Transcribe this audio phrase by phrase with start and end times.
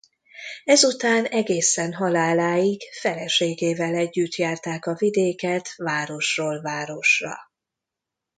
[0.63, 7.33] Ezután egészen haláláig feleségével együtt járták a vidéket városról városra.